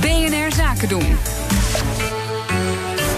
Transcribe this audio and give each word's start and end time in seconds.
BNR 0.00 0.52
Zaken 0.52 0.88
doen. 0.88 1.16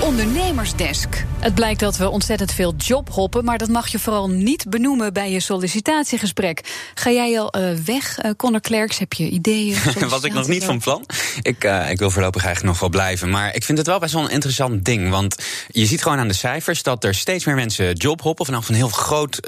Ondernemersdesk. 0.01 1.25
Het 1.43 1.55
blijkt 1.55 1.81
dat 1.81 1.97
we 1.97 2.09
ontzettend 2.09 2.53
veel 2.53 2.75
jobhoppen, 2.77 3.45
maar 3.45 3.59
dat 3.59 3.69
mag 3.69 3.89
je 3.89 3.99
vooral 3.99 4.29
niet 4.29 4.65
benoemen 4.69 5.13
bij 5.13 5.31
je 5.31 5.41
sollicitatiegesprek. 5.41 6.61
Ga 6.95 7.11
jij 7.11 7.41
al 7.41 7.59
uh, 7.59 7.73
weg, 7.85 8.25
uh, 8.25 8.31
Connor 8.37 8.61
Klerks? 8.61 8.99
Heb 8.99 9.13
je 9.13 9.29
ideeën? 9.29 9.77
Was 10.09 10.23
ik 10.23 10.33
nog 10.33 10.49
niet 10.49 10.65
van 10.65 10.79
plan. 10.79 11.07
Ik, 11.43 11.65
uh, 11.65 11.91
ik 11.91 11.99
wil 11.99 12.11
voorlopig 12.11 12.45
eigenlijk 12.45 12.73
nog 12.73 12.81
wel 12.81 13.01
blijven. 13.01 13.31
Maar 13.31 13.55
ik 13.55 13.65
vind 13.65 13.79
het 13.79 13.87
wel 13.87 13.99
best 13.99 14.13
wel 14.13 14.25
een 14.25 14.31
interessant 14.31 14.85
ding. 14.85 15.11
Want 15.11 15.37
je 15.69 15.87
ziet 15.87 16.03
gewoon 16.03 16.19
aan 16.19 16.29
de 16.29 16.35
cijfers 16.35 16.83
dat 16.83 17.05
er 17.05 17.15
steeds 17.15 17.45
meer 17.45 17.55
mensen 17.55 17.95
jobhoppen. 17.95 18.47
Vanaf 18.47 18.69
een 18.69 18.75
heel 18.75 18.89
groot 18.89 19.41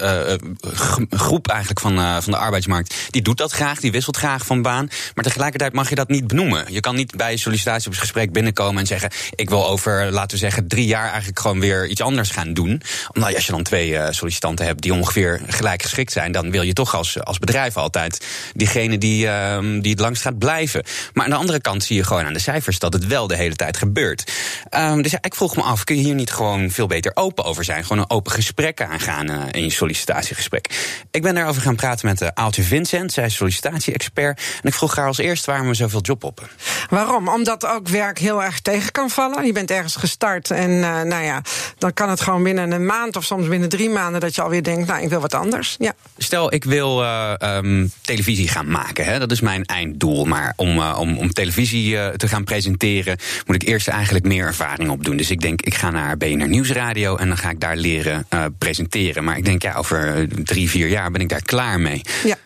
groep 1.11 1.48
eigenlijk 1.48 1.80
van, 1.80 2.22
van 2.22 2.32
de 2.32 2.38
arbeidsmarkt. 2.38 2.95
Die 3.11 3.22
doet 3.22 3.38
dat 3.38 3.52
graag, 3.52 3.80
die 3.80 3.92
wisselt 3.92 4.16
graag 4.16 4.46
van 4.46 4.62
baan. 4.62 4.88
Maar 5.14 5.24
tegelijkertijd 5.24 5.72
mag 5.72 5.88
je 5.88 5.95
dat 5.95 6.08
niet 6.08 6.27
benoemen. 6.27 6.64
Je 6.69 6.80
kan 6.80 6.95
niet 6.95 7.16
bij 7.16 7.30
je 7.30 7.36
sollicitatiegesprek 7.36 8.33
binnenkomen 8.33 8.80
en 8.80 8.86
zeggen: 8.86 9.11
Ik 9.34 9.48
wil 9.48 9.66
over, 9.66 10.12
laten 10.12 10.30
we 10.30 10.36
zeggen, 10.36 10.69
drie 10.69 10.86
jaar 10.86 11.08
eigenlijk 11.08 11.38
gewoon 11.38 11.61
weer 11.61 11.84
iets 11.88 12.01
anders 12.01 12.30
gaan 12.30 12.55
doen. 12.55 12.83
Omdat 13.12 13.34
als 13.34 13.47
je 13.47 13.52
dan 13.52 13.62
twee 13.62 13.88
uh, 13.88 14.06
sollicitanten 14.11 14.66
hebt 14.66 14.83
die 14.83 14.92
ongeveer 14.95 15.41
gelijk 15.47 15.83
geschikt 15.83 16.12
zijn, 16.12 16.33
dan 16.33 16.51
wil 16.51 16.62
je 16.62 16.73
toch 16.73 16.95
als, 16.95 17.20
als 17.20 17.38
bedrijf 17.38 17.77
altijd 17.77 18.27
diegene 18.55 18.98
die, 18.98 19.27
uh, 19.27 19.59
die 19.59 19.91
het 19.91 20.01
langst 20.01 20.23
gaat 20.23 20.39
blijven. 20.39 20.84
Maar 21.12 21.25
aan 21.25 21.30
de 21.30 21.37
andere 21.37 21.61
kant 21.61 21.84
zie 21.84 21.97
je 21.97 22.05
gewoon 22.05 22.25
aan 22.25 22.33
de 22.33 22.39
cijfers 22.39 22.78
dat 22.78 22.92
het 22.92 23.06
wel 23.06 23.27
de 23.27 23.37
hele 23.37 23.56
tijd 23.56 23.77
gebeurt. 23.77 24.33
Um, 24.70 25.02
dus 25.02 25.12
ik 25.20 25.34
vroeg 25.34 25.56
me 25.56 25.62
af, 25.62 25.84
kun 25.84 25.97
je 25.97 26.02
hier 26.02 26.15
niet 26.15 26.30
gewoon 26.30 26.70
veel 26.70 26.87
beter 26.87 27.12
open 27.15 27.45
over 27.45 27.65
zijn? 27.65 27.83
Gewoon 27.83 27.98
een 27.98 28.11
open 28.11 28.33
gesprek 28.33 28.83
aangaan 28.83 29.30
uh, 29.30 29.42
in 29.51 29.62
je 29.62 29.70
sollicitatiegesprek. 29.70 30.97
Ik 31.11 31.23
ben 31.23 31.34
daarover 31.34 31.62
gaan 31.62 31.77
praten 31.77 32.06
met 32.06 32.23
uh, 32.23 32.28
Aaltje 32.34 32.62
Vincent, 32.62 33.12
zij 33.12 33.25
is 33.25 33.34
sollicitatie-expert. 33.34 34.41
En 34.62 34.69
ik 34.69 34.75
vroeg 34.75 34.97
haar 34.97 35.06
als 35.06 35.19
eerst 35.19 35.45
waarom 35.45 35.66
we 35.66 35.75
zoveel 35.75 36.01
jobhoppen. 36.01 36.48
Waarom? 36.91 37.28
Omdat 37.28 37.67
ook 37.67 37.89
werk 37.89 38.19
heel 38.19 38.42
erg 38.42 38.61
tegen 38.61 38.92
kan 38.92 39.11
vallen. 39.11 39.47
Je 39.47 39.53
bent 39.53 39.70
ergens 39.70 39.97
gestart 39.97 40.51
en 40.51 40.78
nou 40.80 41.25
ja, 41.25 41.42
dan 41.78 41.92
kan 41.92 42.11
het 42.11 42.20
gewoon 42.20 42.42
binnen 42.42 42.72
een 42.72 42.86
maand 42.86 43.17
of 43.17 43.25
soms 43.25 43.48
binnen 43.48 43.69
drie 43.69 43.91
maanden 43.91 44.20
dat 44.20 44.34
je 44.34 44.42
alweer 44.42 44.62
denkt, 44.62 44.86
nou, 44.86 45.03
ik 45.03 45.08
wil 45.08 45.20
wat 45.20 45.34
anders. 45.34 45.77
Ja. 45.78 45.94
Stel, 46.17 46.55
ik 46.55 46.64
wil 46.64 47.03
uh, 47.03 47.33
um, 47.41 47.92
televisie 48.00 48.48
gaan 48.48 48.69
maken. 48.69 49.05
Hè? 49.05 49.19
Dat 49.19 49.30
is 49.30 49.41
mijn 49.41 49.64
einddoel. 49.64 50.25
Maar 50.25 50.52
om, 50.56 50.78
uh, 50.78 50.97
om, 51.00 51.19
om 51.19 51.33
televisie 51.33 51.95
uh, 51.95 52.08
te 52.08 52.28
gaan 52.28 52.45
presenteren, 52.45 53.19
moet 53.47 53.55
ik 53.62 53.69
eerst 53.69 53.89
eigenlijk 53.89 54.25
meer 54.25 54.47
ervaring 54.47 54.91
opdoen. 54.91 55.17
Dus 55.17 55.30
ik 55.30 55.41
denk, 55.41 55.62
ik 55.62 55.75
ga 55.75 55.91
naar 55.91 56.17
BNR 56.17 56.48
Nieuwsradio 56.48 57.17
en 57.17 57.28
dan 57.28 57.36
ga 57.36 57.50
ik 57.50 57.61
daar 57.61 57.77
leren 57.77 58.27
presenteren. 58.58 59.25
Maar 59.25 59.36
ik 59.36 59.45
denk, 59.45 59.62
ja, 59.62 59.75
over 59.75 60.28
drie, 60.45 60.70
vier 60.70 60.89
jaar 60.89 61.11
ben 61.11 61.20
ik 61.20 61.28
daar 61.28 61.42
klaar 61.42 61.80
mee. 61.80 62.00
Ja. 62.25 62.36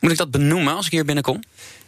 Moet 0.00 0.10
ik 0.10 0.16
dat 0.16 0.30
benoemen 0.30 0.74
als 0.74 0.86
ik 0.86 0.92
hier 0.92 1.04
binnenkom? 1.04 1.42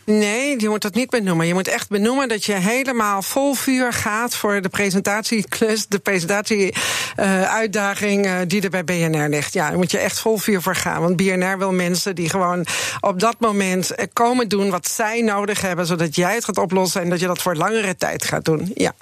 Nee, 0.04 0.60
je 0.60 0.68
moet 0.68 0.82
dat 0.82 0.94
niet 0.94 1.10
benoemen. 1.10 1.46
Je 1.46 1.54
moet 1.54 1.68
echt 1.68 1.88
benoemen 1.88 2.28
dat 2.28 2.44
je 2.44 2.52
helemaal 2.52 3.22
vol 3.22 3.54
vuur 3.54 3.92
gaat 3.92 4.36
voor 4.36 4.60
de 4.60 4.68
presentatieklus, 4.68 5.86
de 5.86 5.98
presentatie-uitdaging 5.98 8.26
uh, 8.26 8.38
die 8.46 8.62
er 8.62 8.70
bij 8.70 8.84
BNR 8.84 9.28
ligt. 9.28 9.52
Ja, 9.52 9.68
daar 9.68 9.78
moet 9.78 9.90
je 9.90 9.98
echt 9.98 10.20
vol 10.20 10.38
vuur 10.38 10.62
voor 10.62 10.74
gaan. 10.74 11.02
Want 11.02 11.16
BNR 11.16 11.58
wil 11.58 11.72
mensen 11.72 12.14
die 12.14 12.28
gewoon 12.28 12.66
op 13.00 13.20
dat 13.20 13.40
moment 13.40 13.94
komen 14.12 14.48
doen 14.48 14.70
wat 14.70 14.88
zij 14.88 15.20
nodig 15.20 15.60
hebben, 15.60 15.86
zodat 15.86 16.14
jij 16.14 16.34
het 16.34 16.44
gaat 16.44 16.58
oplossen 16.58 17.02
en 17.02 17.10
dat 17.10 17.20
je 17.20 17.26
dat 17.26 17.42
voor 17.42 17.56
langere 17.56 17.96
tijd 17.96 18.24
gaat 18.24 18.44
doen. 18.44 18.70
Ja. 18.74 18.92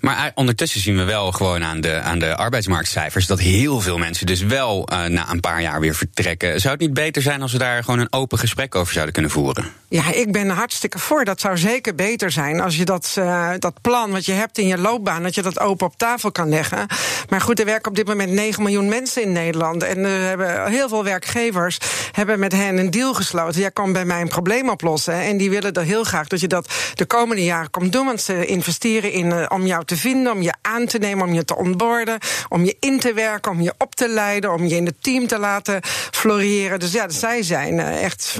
Maar 0.00 0.32
ondertussen 0.34 0.80
zien 0.80 0.96
we 0.96 1.04
wel 1.04 1.32
gewoon 1.32 1.64
aan 1.64 1.80
de, 1.80 2.00
aan 2.00 2.18
de 2.18 2.36
arbeidsmarktcijfers 2.36 3.26
dat 3.26 3.40
heel 3.40 3.80
veel 3.80 3.98
mensen 3.98 4.26
dus 4.26 4.42
wel 4.42 4.88
na 5.08 5.30
een 5.30 5.40
paar 5.40 5.62
jaar 5.62 5.80
weer 5.80 5.94
vertrekken. 5.94 6.60
Zou 6.60 6.72
het 6.72 6.82
niet 6.82 6.94
beter 6.94 7.22
zijn 7.22 7.42
als 7.42 7.52
we 7.52 7.58
daar 7.58 7.84
gewoon 7.84 8.00
een 8.00 8.12
open 8.12 8.38
gesprek 8.38 8.74
over 8.74 8.92
zouden 8.92 9.12
kunnen 9.12 9.30
voeren? 9.30 9.79
Ja, 9.92 10.12
ik 10.12 10.32
ben 10.32 10.48
hartstikke 10.48 10.98
voor. 10.98 11.24
Dat 11.24 11.40
zou 11.40 11.58
zeker 11.58 11.94
beter 11.94 12.30
zijn 12.30 12.60
als 12.60 12.76
je 12.76 12.84
dat, 12.84 13.14
uh, 13.18 13.50
dat 13.58 13.80
plan 13.80 14.10
wat 14.10 14.24
je 14.24 14.32
hebt 14.32 14.58
in 14.58 14.66
je 14.66 14.78
loopbaan, 14.78 15.22
dat 15.22 15.34
je 15.34 15.42
dat 15.42 15.60
open 15.60 15.86
op 15.86 15.96
tafel 15.96 16.32
kan 16.32 16.48
leggen. 16.48 16.86
Maar 17.28 17.40
goed, 17.40 17.58
er 17.58 17.64
werken 17.64 17.90
op 17.90 17.96
dit 17.96 18.06
moment 18.06 18.32
9 18.32 18.62
miljoen 18.62 18.88
mensen 18.88 19.22
in 19.22 19.32
Nederland. 19.32 19.82
En 19.82 20.04
er 20.04 20.28
hebben 20.28 20.70
heel 20.70 20.88
veel 20.88 21.04
werkgevers 21.04 21.78
hebben 22.12 22.38
met 22.38 22.52
hen 22.52 22.78
een 22.78 22.90
deal 22.90 23.14
gesloten. 23.14 23.60
Jij 23.60 23.70
kan 23.70 23.92
bij 23.92 24.04
mij 24.04 24.20
een 24.20 24.28
probleem 24.28 24.68
oplossen. 24.68 25.14
En 25.14 25.36
die 25.36 25.50
willen 25.50 25.72
er 25.72 25.82
heel 25.82 26.04
graag 26.04 26.26
dat 26.26 26.40
je 26.40 26.48
dat 26.48 26.72
de 26.94 27.06
komende 27.06 27.44
jaren 27.44 27.70
komt 27.70 27.92
doen. 27.92 28.06
Want 28.06 28.20
ze 28.20 28.46
investeren 28.46 29.12
in 29.12 29.26
uh, 29.26 29.46
om 29.48 29.66
jou 29.66 29.84
te 29.84 29.96
vinden, 29.96 30.32
om 30.32 30.42
je 30.42 30.54
aan 30.62 30.86
te 30.86 30.98
nemen, 30.98 31.26
om 31.26 31.34
je 31.34 31.44
te 31.44 31.56
onboorden, 31.56 32.18
om 32.48 32.64
je 32.64 32.76
in 32.80 33.00
te 33.00 33.12
werken, 33.12 33.52
om 33.52 33.60
je 33.60 33.74
op 33.78 33.94
te 33.94 34.08
leiden, 34.08 34.52
om 34.52 34.66
je 34.66 34.76
in 34.76 34.86
het 34.86 35.02
team 35.02 35.26
te 35.26 35.38
laten 35.38 35.80
floreren. 36.10 36.80
Dus 36.80 36.92
ja, 36.92 37.08
zij 37.08 37.42
zijn 37.42 37.74
uh, 37.74 38.02
echt 38.02 38.36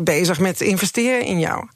bezig 0.00 0.38
met 0.38 0.60
investeren 0.60 0.84
in 1.24 1.38
jou. 1.38 1.68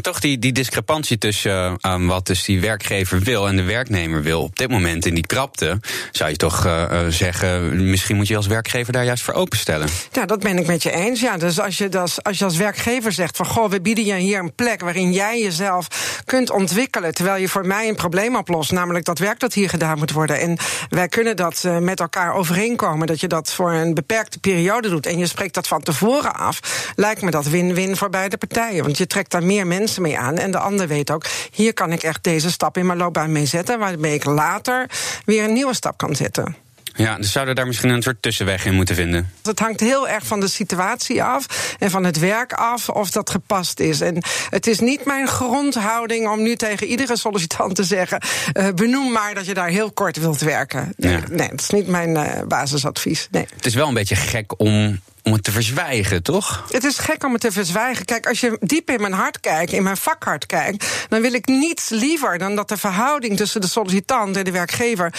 Toch 0.00 0.20
die, 0.20 0.38
die 0.38 0.52
discrepantie 0.52 1.18
tussen 1.18 1.78
uh, 1.86 2.06
wat 2.06 2.26
dus 2.26 2.44
die 2.44 2.60
werkgever 2.60 3.20
wil 3.20 3.48
en 3.48 3.56
de 3.56 3.62
werknemer 3.62 4.22
wil. 4.22 4.42
Op 4.42 4.56
dit 4.56 4.70
moment 4.70 5.06
in 5.06 5.14
die 5.14 5.26
krapte 5.26 5.80
zou 6.10 6.30
je 6.30 6.36
toch 6.36 6.66
uh, 6.66 7.06
zeggen, 7.08 7.90
misschien 7.90 8.16
moet 8.16 8.28
je 8.28 8.36
als 8.36 8.46
werkgever 8.46 8.92
daar 8.92 9.04
juist 9.04 9.22
voor 9.22 9.34
openstellen. 9.34 9.88
Ja, 10.12 10.26
dat 10.26 10.40
ben 10.40 10.58
ik 10.58 10.66
met 10.66 10.82
je 10.82 10.90
eens. 10.90 11.20
Ja, 11.20 11.36
dus 11.36 11.60
als 11.60 11.78
je, 11.78 11.98
als 12.22 12.38
je 12.38 12.44
als 12.44 12.56
werkgever 12.56 13.12
zegt 13.12 13.36
van 13.36 13.46
goh, 13.46 13.70
we 13.70 13.80
bieden 13.80 14.04
je 14.04 14.14
hier 14.14 14.38
een 14.38 14.54
plek 14.54 14.80
waarin 14.80 15.12
jij 15.12 15.40
jezelf 15.40 15.86
kunt 16.24 16.50
ontwikkelen. 16.50 17.14
Terwijl 17.14 17.40
je 17.40 17.48
voor 17.48 17.66
mij 17.66 17.88
een 17.88 17.96
probleem 17.96 18.36
oplost, 18.36 18.72
namelijk 18.72 19.04
dat 19.04 19.18
werk 19.18 19.40
dat 19.40 19.54
hier 19.54 19.68
gedaan 19.68 19.98
moet 19.98 20.12
worden. 20.12 20.40
En 20.40 20.56
wij 20.88 21.08
kunnen 21.08 21.36
dat 21.36 21.68
met 21.80 22.00
elkaar 22.00 22.34
overeenkomen. 22.34 23.06
Dat 23.06 23.20
je 23.20 23.28
dat 23.28 23.52
voor 23.52 23.72
een 23.72 23.94
beperkte 23.94 24.38
periode 24.38 24.88
doet. 24.88 25.06
En 25.06 25.18
je 25.18 25.26
spreekt 25.26 25.54
dat 25.54 25.68
van 25.68 25.82
tevoren 25.82 26.34
af. 26.34 26.60
Lijkt 26.96 27.22
me 27.22 27.30
dat 27.30 27.46
win-win 27.46 27.96
voor 27.96 28.10
beide 28.10 28.36
partijen. 28.36 28.82
Want 28.82 28.98
je 28.98 29.06
trekt 29.06 29.30
daar 29.30 29.44
meer 29.44 29.66
mensen 29.66 29.80
mee 29.98 30.18
aan. 30.18 30.38
En 30.38 30.50
de 30.50 30.58
ander 30.58 30.88
weet 30.88 31.10
ook, 31.10 31.24
hier 31.50 31.74
kan 31.74 31.92
ik 31.92 32.02
echt 32.02 32.24
deze 32.24 32.50
stap 32.50 32.76
in 32.76 32.86
mijn 32.86 32.98
loopbaan 32.98 33.32
mee 33.32 33.46
zetten, 33.46 33.78
waarmee 33.78 34.14
ik 34.14 34.24
later 34.24 34.90
weer 35.24 35.44
een 35.44 35.52
nieuwe 35.52 35.74
stap 35.74 35.96
kan 35.96 36.16
zetten. 36.16 36.61
Ja, 36.94 37.16
dus 37.16 37.32
zouden 37.32 37.54
daar 37.54 37.66
misschien 37.66 37.90
een 37.90 38.02
soort 38.02 38.22
tussenweg 38.22 38.64
in 38.64 38.74
moeten 38.74 38.94
vinden? 38.94 39.30
Het 39.42 39.58
hangt 39.58 39.80
heel 39.80 40.08
erg 40.08 40.26
van 40.26 40.40
de 40.40 40.48
situatie 40.48 41.22
af 41.22 41.74
en 41.78 41.90
van 41.90 42.04
het 42.04 42.18
werk 42.18 42.52
af 42.52 42.88
of 42.88 43.10
dat 43.10 43.30
gepast 43.30 43.80
is. 43.80 44.00
En 44.00 44.22
het 44.50 44.66
is 44.66 44.80
niet 44.80 45.04
mijn 45.04 45.28
grondhouding 45.28 46.28
om 46.28 46.42
nu 46.42 46.56
tegen 46.56 46.86
iedere 46.86 47.16
sollicitant 47.16 47.74
te 47.74 47.84
zeggen: 47.84 48.22
uh, 48.52 48.68
benoem 48.74 49.12
maar 49.12 49.34
dat 49.34 49.46
je 49.46 49.54
daar 49.54 49.68
heel 49.68 49.92
kort 49.92 50.16
wilt 50.16 50.40
werken. 50.40 50.92
Nee, 50.96 51.12
ja. 51.12 51.20
nee 51.30 51.48
dat 51.48 51.60
is 51.60 51.70
niet 51.70 51.86
mijn 51.86 52.10
uh, 52.10 52.42
basisadvies. 52.48 53.28
Nee. 53.30 53.46
Het 53.56 53.66
is 53.66 53.74
wel 53.74 53.88
een 53.88 53.94
beetje 53.94 54.16
gek 54.16 54.60
om 54.60 55.00
om 55.22 55.32
het 55.32 55.44
te 55.44 55.52
verzwijgen, 55.52 56.22
toch? 56.22 56.64
Het 56.70 56.84
is 56.84 56.98
gek 56.98 57.24
om 57.24 57.32
het 57.32 57.40
te 57.40 57.52
verzwijgen. 57.52 58.04
Kijk, 58.04 58.26
als 58.26 58.40
je 58.40 58.56
diep 58.60 58.90
in 58.90 59.00
mijn 59.00 59.12
hart 59.12 59.40
kijkt, 59.40 59.72
in 59.72 59.82
mijn 59.82 59.96
vakhart 59.96 60.46
kijkt, 60.46 61.06
dan 61.08 61.20
wil 61.20 61.32
ik 61.32 61.46
niets 61.46 61.88
liever 61.88 62.38
dan 62.38 62.56
dat 62.56 62.68
de 62.68 62.76
verhouding 62.76 63.36
tussen 63.36 63.60
de 63.60 63.66
sollicitant 63.66 64.36
en 64.36 64.44
de 64.44 64.50
werkgever 64.50 65.12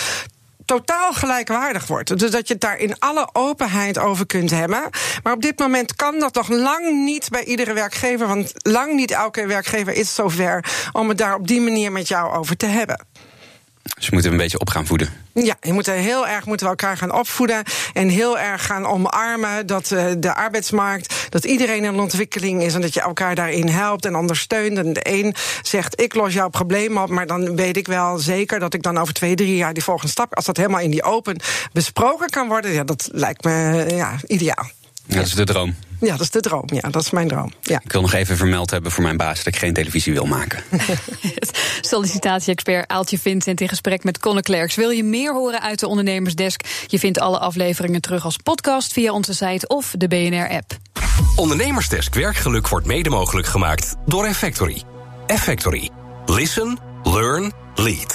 totaal 0.66 1.14
gelijkwaardig 1.14 1.88
wordt. 1.88 2.20
Dus 2.20 2.32
dat 2.32 2.48
je 2.48 2.54
het 2.54 2.62
daar 2.62 2.78
in 2.78 3.00
alle 3.00 3.30
openheid 3.34 3.98
over 3.98 4.26
kunt 4.26 4.50
hebben. 4.50 4.90
Maar 5.24 5.34
op 5.34 5.42
dit 5.42 5.60
moment 5.60 5.96
kan 5.96 6.20
dat 6.20 6.34
nog 6.34 6.48
lang 6.50 7.04
niet 7.06 7.30
bij 7.30 7.44
iedere 7.44 7.74
werkgever. 7.74 8.28
Want 8.28 8.52
lang 8.56 8.94
niet 8.94 9.12
elke 9.12 9.46
werkgever 9.46 9.94
is 9.94 10.16
zover 10.16 10.66
om 10.92 11.10
het 11.10 11.18
daar 11.18 11.36
op 11.36 11.48
die 11.48 11.62
manier 11.62 11.92
met 11.92 12.08
jou 12.08 12.36
over 12.36 12.58
te 12.58 12.66
hebben. 12.66 13.06
Dus 13.84 14.06
we 14.06 14.14
moeten 14.14 14.32
een 14.32 14.38
beetje 14.38 14.60
op 14.60 14.70
gaan 14.70 14.86
voeden. 14.86 15.10
Ja, 15.34 15.56
je 15.62 15.74
moet 15.74 15.86
heel 15.86 16.28
erg 16.28 16.46
moeten 16.46 16.66
we 16.66 16.72
elkaar 16.72 16.98
gaan 16.98 17.14
opvoeden 17.14 17.64
en 17.94 18.10
heel 18.10 18.40
erg 18.40 18.66
gaan 18.66 18.86
omarmen 18.86 19.68
dat 19.68 19.92
uh, 19.92 20.06
de 20.18 20.34
arbeidsmarkt, 20.34 21.28
dat 21.30 21.46
iedereen 21.46 21.84
in 21.84 22.00
ontwikkeling 22.00 22.64
is 22.64 22.74
en 22.74 22.82
dat 22.82 22.94
je 22.94 23.02
elkaar 23.02 23.36
daarin 23.36 23.68
helpt 23.68 24.06
en 24.06 24.16
ondersteunt. 24.16 24.78
En 24.78 24.94
de 24.94 25.02
een 25.04 25.36
zegt 25.62 26.02
ik 26.02 26.14
los 26.14 26.34
jouw 26.34 26.50
probleem 26.50 26.98
op, 26.98 27.10
maar 27.10 27.28
dan 27.28 27.56
weet 27.56 27.78
ik 27.78 27.88
wel 27.88 28.18
zeker 28.18 28.60
dat 28.60 28.74
ik 28.74 28.84
dan 28.84 28.98
over 28.98 29.14
twee, 29.14 29.36
drie 29.36 29.56
jaar 29.56 29.74
die 29.74 29.84
volgende 29.84 30.12
stap, 30.12 30.36
als 30.36 30.46
dat 30.46 30.58
helemaal 30.58 30.80
in 30.80 30.92
die 30.92 31.04
open 31.04 31.40
besproken 31.72 32.30
kan 32.30 32.48
worden, 32.48 32.72
ja, 32.72 32.84
dat 32.84 33.10
lijkt 33.12 33.44
me 33.44 33.86
ja, 33.90 34.16
ideaal. 34.28 34.70
Ja, 35.08 35.16
dat 35.16 35.26
is 35.26 35.34
de 35.34 35.44
droom. 35.44 35.76
Ja, 36.00 36.12
dat 36.12 36.20
is 36.20 36.30
de 36.30 36.40
droom. 36.40 36.66
Ja, 36.66 36.90
dat 36.90 37.02
is 37.02 37.10
mijn 37.10 37.28
droom. 37.28 37.54
Ja. 37.62 37.82
Ik 37.84 37.92
wil 37.92 38.02
nog 38.02 38.14
even 38.14 38.38
vermeld 38.38 38.70
hebben 38.70 38.92
voor 38.92 39.04
mijn 39.04 39.18
baas 39.18 39.38
dat 39.38 39.54
ik 39.54 39.56
geen 39.56 39.74
televisie 39.74 40.14
wil 40.14 40.26
maken. 40.26 40.64
Sollicitatie-expert 41.94 42.88
Aaltje 42.88 43.20
Vincent 43.20 43.62
in 43.62 43.70
gesprek 43.70 44.04
met 44.04 44.20
Conne 44.20 44.42
Klerks. 44.42 44.76
Wil 44.76 44.90
je 44.90 45.04
meer 45.04 45.34
horen 45.34 45.62
uit 45.62 45.80
de 45.80 45.88
Ondernemersdesk? 45.88 46.62
Je 46.88 47.00
vindt 47.00 47.20
alle 47.20 47.40
afleveringen 47.40 48.02
terug 48.02 48.26
als 48.26 48.38
podcast 48.38 48.94
via 48.94 49.14
onze 49.14 49.34
site 49.34 49.68
of 49.68 49.94
de 49.98 50.08
BNR-app. 50.08 50.78
Ondernemersdesk 51.36 52.14
werkgeluk 52.14 52.68
wordt 52.68 52.86
mede 52.86 53.10
mogelijk 53.10 53.48
gemaakt 53.48 53.96
door 54.06 54.26
Effectory. 54.26 54.84
Effectory. 55.28 55.90
Listen, 56.26 56.80
learn, 57.04 57.52
lead. 57.76 58.12